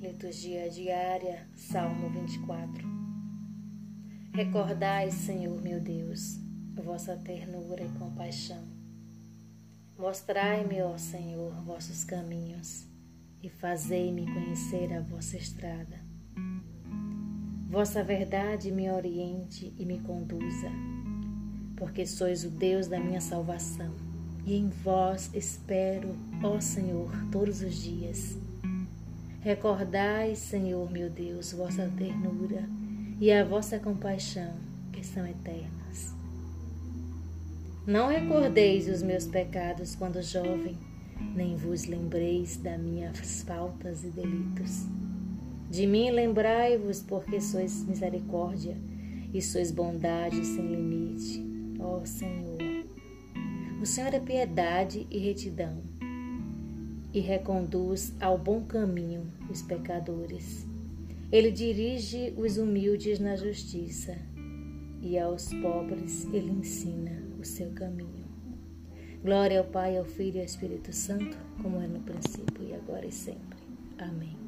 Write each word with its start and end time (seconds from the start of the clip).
Liturgia 0.00 0.70
diária, 0.70 1.46
Salmo 1.54 2.08
24. 2.08 2.88
Recordai, 4.32 5.10
Senhor 5.10 5.60
meu 5.60 5.78
Deus, 5.78 6.40
vossa 6.74 7.18
ternura 7.18 7.84
e 7.84 7.98
compaixão. 7.98 8.64
Mostrai-me, 9.98 10.80
ó 10.80 10.96
Senhor, 10.96 11.52
vossos 11.66 12.02
caminhos 12.02 12.88
e 13.42 13.50
fazei-me 13.50 14.24
conhecer 14.24 14.90
a 14.94 15.02
vossa 15.02 15.36
estrada. 15.36 16.00
Vossa 17.68 18.02
verdade 18.02 18.72
me 18.72 18.90
oriente 18.90 19.74
e 19.78 19.84
me 19.84 20.00
conduza, 20.00 20.70
porque 21.76 22.06
sois 22.06 22.42
o 22.42 22.48
Deus 22.48 22.88
da 22.88 22.98
minha 22.98 23.20
salvação, 23.20 23.94
e 24.46 24.54
em 24.54 24.70
vós 24.70 25.30
espero, 25.34 26.16
ó 26.42 26.58
Senhor, 26.58 27.12
todos 27.30 27.60
os 27.60 27.74
dias. 27.74 28.38
Recordai, 29.42 30.34
Senhor 30.34 30.90
meu 30.90 31.08
Deus, 31.08 31.52
vossa 31.52 31.90
ternura 31.96 32.68
e 33.18 33.32
a 33.32 33.42
vossa 33.42 33.78
compaixão, 33.78 34.52
que 34.92 35.02
são 35.02 35.26
eternas. 35.26 36.14
Não 37.86 38.08
recordeis 38.08 38.86
os 38.86 39.02
meus 39.02 39.26
pecados 39.26 39.96
quando 39.96 40.20
jovem, 40.20 40.76
nem 41.34 41.56
vos 41.56 41.86
lembreis 41.86 42.58
das 42.58 42.78
minhas 42.78 43.40
faltas 43.40 44.04
e 44.04 44.08
delitos. 44.08 44.84
De 45.70 45.86
mim 45.86 46.10
lembrai-vos, 46.10 47.00
porque 47.00 47.40
sois 47.40 47.82
misericórdia 47.86 48.76
e 49.32 49.40
sois 49.40 49.70
bondade 49.70 50.44
sem 50.44 50.66
limite, 50.66 51.42
ó 51.80 52.04
Senhor. 52.04 52.58
O 53.80 53.86
Senhor 53.86 54.12
é 54.12 54.20
piedade 54.20 55.06
e 55.10 55.18
retidão 55.18 55.89
e 57.12 57.20
reconduz 57.20 58.14
ao 58.20 58.38
bom 58.38 58.64
caminho 58.64 59.30
os 59.50 59.62
pecadores. 59.62 60.66
Ele 61.32 61.50
dirige 61.50 62.34
os 62.36 62.56
humildes 62.56 63.18
na 63.18 63.36
justiça 63.36 64.16
e 65.00 65.18
aos 65.18 65.52
pobres 65.54 66.26
ele 66.32 66.50
ensina 66.50 67.22
o 67.38 67.44
seu 67.44 67.70
caminho. 67.72 68.28
Glória 69.22 69.58
ao 69.58 69.66
Pai, 69.66 69.98
ao 69.98 70.04
Filho 70.04 70.36
e 70.36 70.40
ao 70.40 70.46
Espírito 70.46 70.92
Santo, 70.92 71.36
como 71.62 71.80
é 71.80 71.86
no 71.86 72.00
princípio 72.00 72.64
e 72.66 72.74
agora 72.74 73.06
e 73.06 73.12
sempre. 73.12 73.58
Amém. 73.98 74.39